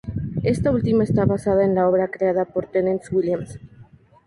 [0.41, 3.59] Esta última está basada en la obra creada por Tennessee Williams.